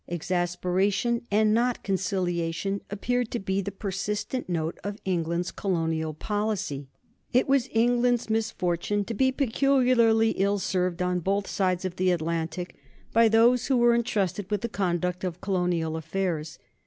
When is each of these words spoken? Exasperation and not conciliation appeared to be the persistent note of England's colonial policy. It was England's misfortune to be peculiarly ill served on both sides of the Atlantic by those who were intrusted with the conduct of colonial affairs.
Exasperation 0.09 1.27
and 1.29 1.53
not 1.53 1.83
conciliation 1.83 2.81
appeared 2.89 3.29
to 3.29 3.37
be 3.37 3.61
the 3.61 3.71
persistent 3.71 4.49
note 4.49 4.79
of 4.83 4.97
England's 5.05 5.51
colonial 5.51 6.11
policy. 6.11 6.87
It 7.33 7.47
was 7.47 7.69
England's 7.71 8.27
misfortune 8.27 9.05
to 9.05 9.13
be 9.13 9.31
peculiarly 9.31 10.31
ill 10.31 10.57
served 10.57 11.03
on 11.03 11.19
both 11.19 11.45
sides 11.45 11.85
of 11.85 11.97
the 11.97 12.09
Atlantic 12.09 12.75
by 13.13 13.27
those 13.29 13.67
who 13.67 13.77
were 13.77 13.93
intrusted 13.93 14.49
with 14.49 14.61
the 14.61 14.69
conduct 14.69 15.23
of 15.23 15.39
colonial 15.39 15.95
affairs. 15.95 16.57